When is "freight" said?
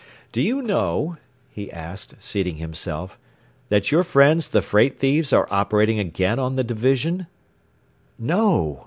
4.63-4.97